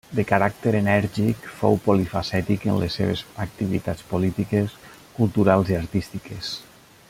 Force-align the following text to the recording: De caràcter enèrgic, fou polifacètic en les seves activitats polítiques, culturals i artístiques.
De 0.17 0.23
caràcter 0.29 0.71
enèrgic, 0.77 1.43
fou 1.57 1.77
polifacètic 1.87 2.65
en 2.73 2.81
les 2.85 2.97
seves 3.01 3.23
activitats 3.45 4.09
polítiques, 4.15 4.77
culturals 5.21 5.75
i 5.75 5.79
artístiques. 5.85 6.53